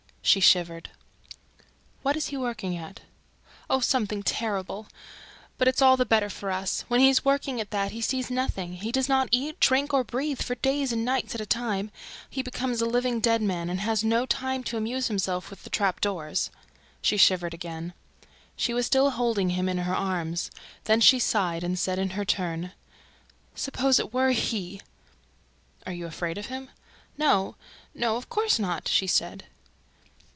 [0.23, 0.91] She shivered.
[2.03, 3.01] "What is he working at?"
[3.69, 4.87] "Oh, something terrible!...
[5.57, 6.85] But it's all the better for us...
[6.87, 10.41] When he's working at that, he sees nothing; he does not eat, drink, or breathe
[10.41, 11.91] for days and nights at a time...
[12.29, 15.69] he becomes a living dead man and has no time to amuse himself with the
[15.71, 16.49] trap doors."
[17.01, 17.93] She shivered again.
[18.55, 20.49] She was still holding him in her arms.
[20.83, 22.71] Then she sighed and said, in her turn:
[23.55, 24.81] "Suppose it were HE!"
[25.87, 26.69] "Are you afraid of him?"
[27.17, 27.55] "No,
[27.95, 29.45] no, of course not," she said.